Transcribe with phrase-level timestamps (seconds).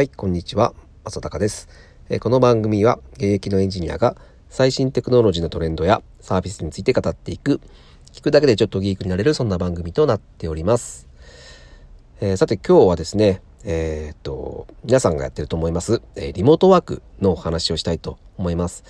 [0.00, 0.72] はい、こんにちは。
[1.04, 1.68] 浅高です。
[2.08, 4.16] え、この番組は現役のエンジニアが
[4.48, 7.60] 最新テクノロジーのトレンドやサービスについて語っていく、
[8.10, 11.06] 聞くだけでちょっとギークになれるそんな番組となっております。
[12.22, 18.84] えー、さて今日はですね、えー、っと、皆さんがやってると思います、え、リモートワークのお話をしたいと思います。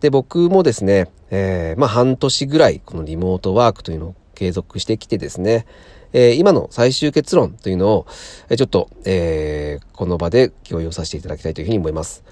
[0.00, 5.66] で、僕もですね、え、まあ半年ぐらいこのリモートワークというのを継続してきてですね、
[6.12, 8.06] えー、今の最終結論というのを、
[8.48, 12.22] えちょっと、えー、この場で共有させていただきたいというふうに思います。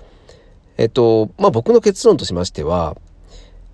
[0.78, 2.96] えっと、まあ、僕の結論としましては、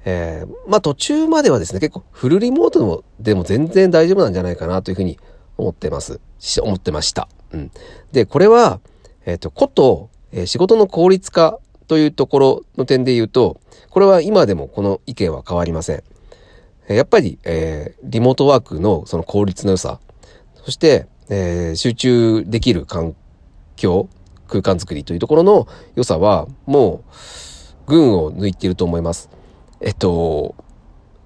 [0.07, 5.19] えー、まあ、途中まではですね、結構フルリモートもでも全然大丈夫なんじゃないかなというふうに
[5.59, 6.21] 思ってます。
[6.63, 7.29] 思ってました。
[7.53, 7.71] うん。
[8.13, 8.81] で、これは、
[9.27, 16.03] えっ、と、こと、えー、仕事の効率化というところの点で言うと、これは今でもこの意見は変わりません。
[16.95, 20.01] やっぱり、えー、リモートワークのその効率の良さ、
[20.65, 23.15] そして、えー、集中できる環
[23.77, 24.09] 境、
[24.49, 29.31] 空間づくりというところの良さは、もう、群を抜いていると思います。
[29.81, 30.55] えっと、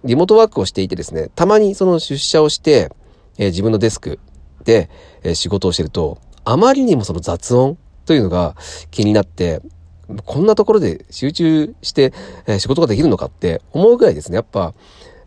[0.05, 2.93] リモートワークをしていてですね、たまにその出社をして、
[3.39, 4.19] えー、自分のデスク
[4.65, 4.89] で、
[5.23, 8.55] えー、仕事をしてると、あまりにもその雑音というのが
[8.91, 9.61] 気になって、
[10.25, 12.13] こんなところで集中して、
[12.47, 14.37] えー、仕事ができるのかって思うぐらいですね。
[14.37, 14.75] やっぱ、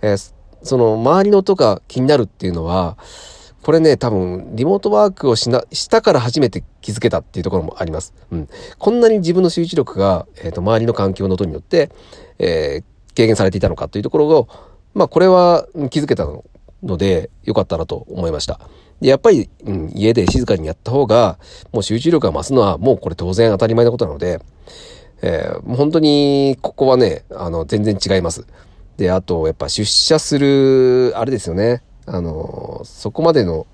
[0.01, 0.33] えー、
[0.63, 2.97] その周りの音が気になるっていうのは、
[3.61, 8.13] これね、多分、リモートワークをしな、したから初めて気づけたっていうところもあります。
[8.31, 8.49] うん。
[8.77, 11.91] こんなに自分の集中力が、えっ、ー、と、周りの環境の音によって、
[12.39, 14.47] えー、軽減されていたのかというところを、
[14.93, 18.61] まあ、これは気づけたので、よかったなと思いました。
[19.01, 21.37] で、やっぱり、うん、家で静かにやった方が、
[21.73, 24.39] もう集中力が増すのは、もうこれ当然当たり前のことなので、
[25.21, 28.47] えー、本当に、ここはね、あの、全然違います。
[28.99, 31.81] で、あと、やっぱ出社する、あれですよね。
[32.05, 33.65] あの、そこまでの、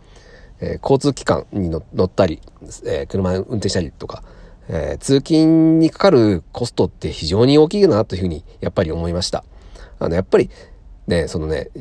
[0.61, 2.41] えー、交通機関に乗ったり、
[2.85, 4.23] えー、車運転したりとか、
[4.69, 9.43] えー、通勤にかかるコストって非常に大きいなというふうに、やっぱり思いました。
[9.97, 10.51] あの、やっぱり、
[11.07, 11.71] ね、そのね、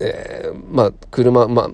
[0.00, 1.70] えまあ、車、まあ、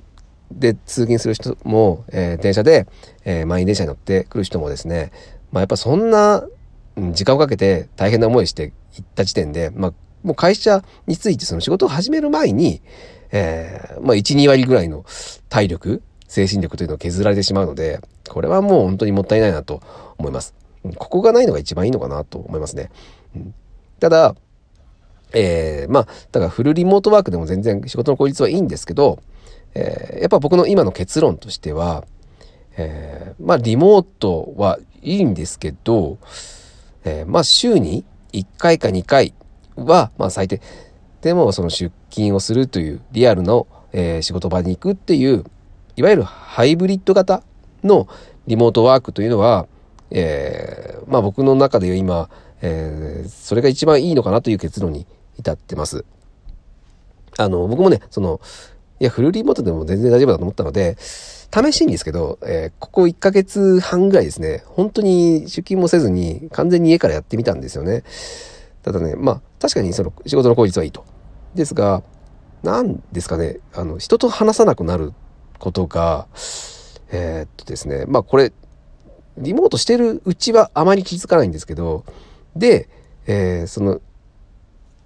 [0.50, 2.88] で通勤する人も、え電車で、
[3.24, 5.12] え満員電車に乗ってくる人もですね、
[5.52, 6.44] まあ、やっぱそんな、
[7.12, 9.92] 時間をかけて大変な思いして行った時点で、まあ、
[10.22, 12.82] もう会社についてその仕事を始める前に、
[13.30, 15.04] えー、まあ1、2割ぐらいの
[15.48, 19.82] 体力、精神力というのを削られてしまうので、これはもう本当にもったいないなと
[20.18, 20.54] 思います。
[20.96, 22.90] ここがないのが一番いいのかなと思いますね。
[24.00, 24.34] ただ、
[25.32, 29.22] えー、まあ、だからフルリモートワークでも全然仕事の効率はいいんですけど、
[29.74, 32.04] えー、やっぱ僕の今の結論としては、
[32.76, 36.18] えー、まあ、リモートはいいんですけど、
[37.04, 39.34] えー、まあ、週に1回か2回
[39.76, 40.60] は、まあ最低。
[41.20, 45.44] でもその出勤をするというリアルの、えー、仕事場に行くっていう、
[45.96, 47.42] いわゆるハイブリッド型
[47.84, 48.08] の
[48.46, 49.66] リモートワークというのは、
[50.10, 52.28] えー、まあ僕の中で今、
[52.60, 55.06] えー、それが一番いいのかなという結論に
[55.38, 56.04] 至ってます。
[57.38, 58.40] あの、僕もね、その、
[59.00, 68.04] いや、フルリモートでも全然大丈夫だと思ったので、試しにですけど、えー、ここ1ヶ月半ぐらいですね、本当に出勤もせずに完全に家からやってみたんですよね。
[68.82, 71.04] ただね、まあ、確かにその仕事の効率はいいと。
[71.54, 72.02] ですが、
[72.62, 75.12] 何ですかね、あの、人と話さなくなる
[75.58, 76.26] ことが、
[77.10, 78.52] えー、っとですね、まあこれ、
[79.38, 82.04] リモートしてるうちはあまり気づかないんですけど、
[82.56, 82.88] で、
[83.26, 84.00] えー、その、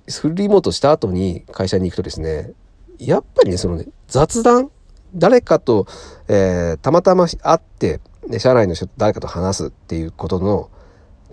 [0.09, 2.53] フルリモートした後に会社に行くとですね、
[2.99, 4.71] やっぱりね、そのね、雑談
[5.15, 5.87] 誰かと、
[6.29, 10.71] えー、たまたま会って、ね、社内の人と誰かと話すっていうことの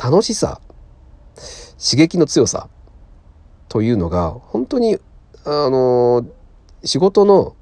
[0.02, 0.62] 楽しさ、
[1.36, 2.70] 刺激の強さ
[3.70, 4.98] というのが本当に
[5.46, 6.26] あの
[6.84, 7.56] 仕事の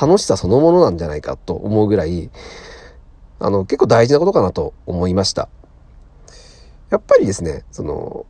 [0.00, 2.30] 楽しさそのものなんじゃないかと思うぐらい
[3.38, 5.48] あの結構大事なことかなと思いました。
[6.90, 8.26] やっぱりですねその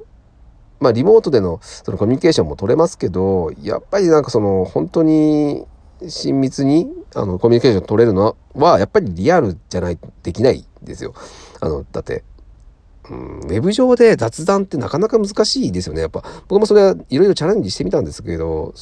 [0.80, 5.66] まあリモートでのそのコミュニケーションも取れますけどやっぱりなんかその本当に
[6.08, 11.14] 親密にあのコミュニケーション取れるのはやっぱりリアルじゃないできないですよ。
[11.60, 12.24] あのだって
[13.10, 16.01] ウェブ上で雑談ってなかなか難しいですよね。
[16.01, 18.72] やっぱ、僕もそれはいろいろチャレンジしてみたんですけど、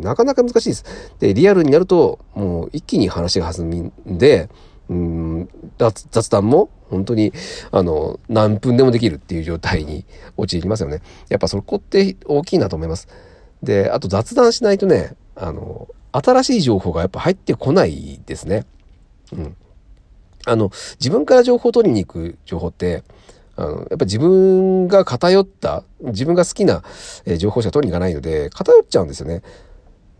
[0.00, 0.84] なかなか難しいです。
[1.18, 4.48] で、リアルになると、もう一気に話が弾みんで、
[4.88, 7.32] うん、雑談も本当に、
[7.70, 10.06] あの、何分でもできるっていう状態に
[10.36, 11.02] 陥りますよね。
[11.28, 13.08] やっぱそこって大きいなと思います。
[13.62, 18.66] で、あと雑談しないとね、あの、新しい情報がやっぱ入ってこないですね。
[19.32, 19.56] うん。
[20.44, 23.04] あの、自分から情報を取りに行く情報って、
[23.56, 26.82] あの、やっぱ自分が偏った、自分が好きな、
[27.24, 29.42] え情報しか取りに行かないので、偏っちゃうんですよね。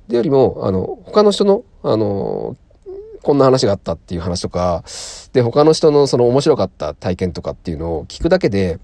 [0.09, 2.57] でよりも、あの、他の人の、あの、
[3.23, 4.85] こんな話があったっていう話とか、
[5.33, 8.81] で、他の人のその面白かった体験とかっていうのを聞くだけで、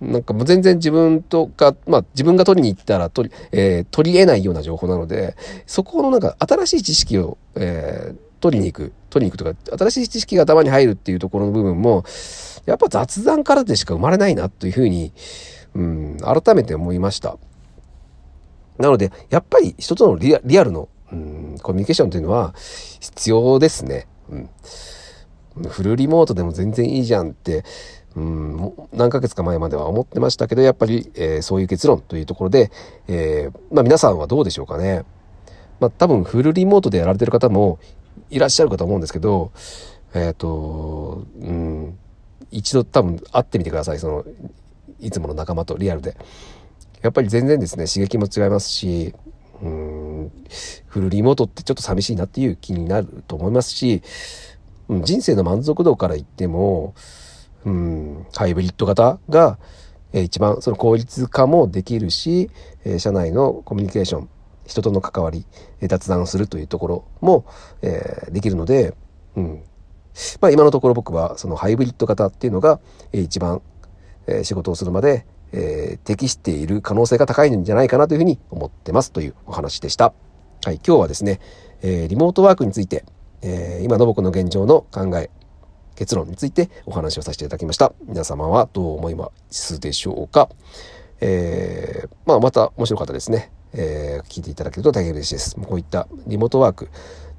[0.00, 5.36] なんかもう全然自分とか、まあ自分が取りに行ったら取り、えー、取り得ないような情報なので、
[5.66, 12.04] そこのなんか新しい知識を、えー、取りに行く、取りに行くとか、新しい知識が頭に入るっていうところの部分も、
[12.66, 15.12] やっぱ雑談からでしか生まれないなというふうに、
[15.74, 17.36] うん、改めて思いました。
[18.78, 22.54] なので、やっぱり人とのリアルの、うん、コミュニケーションというのは
[23.00, 24.08] 必要ですね。
[24.30, 24.50] うん。
[25.68, 27.64] フルリモートでも全然いいじゃんって、
[28.16, 32.72] うん、何ヶ月か前までは思ってましたけど、やっぱり、えー、そういう結論というところで、
[33.06, 35.04] えー、まあ皆さんはどうでしょうかね。
[35.78, 37.78] まあ多分フルリモートでやられてる方も
[38.30, 39.52] いらっしゃるかと思うんですけど、
[40.14, 41.98] えっ、ー、と、うん、
[42.50, 43.98] 一度多分会ってみてください。
[43.98, 44.24] その、
[45.00, 46.16] いつもの仲間とリアルで。
[47.02, 49.14] やっぱり全然ですね、刺激も違いますし、
[49.62, 50.32] うん、
[50.86, 54.02] フルリモートってちょっと寂しいなっていう気になると思いますし、
[54.88, 56.94] うん、人生の満足度から言っても、
[57.64, 59.58] うん、ハイブリッド型が、
[60.12, 62.50] えー、一番その効率化もできるし、
[62.84, 64.28] えー、社内のコミュニケーション、
[64.66, 65.46] 人との関わり、
[65.82, 67.44] 雑談するというところも、
[67.82, 68.94] えー、できるので、
[69.36, 69.62] うん。
[70.40, 72.80] まあ今のところ僕はそのハイブリッド型っていうのが、
[73.12, 73.62] えー、一番、
[74.26, 80.14] えー、仕事をするまで、えー、適している可能性が高いんじゃないかなというふうに思ってますというお話でした。
[80.64, 81.40] はい、今日はですね、
[81.82, 83.04] えー、リモートワークについて、
[83.42, 85.30] えー、今の僕の現状の考え、
[85.96, 87.92] 結論についてお話をさせていただきました。
[88.06, 90.48] 皆様はどう思いますでしょうか？
[91.20, 93.52] えー、まあまた面白かったですね。
[93.74, 95.56] えー、聞いていただけると大変嬉しいです。
[95.56, 96.88] こういったリモートワーク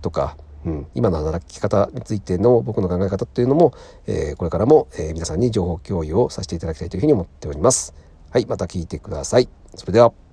[0.02, 3.74] とか、うん、今の働き方についての僕の考え方というのも、
[4.08, 7.94] えー、これからも、えー、皆さんに情報共有をさせていただきたいというふうに思っております。
[8.32, 9.48] はい、また聞いてください。
[9.76, 10.25] それでは。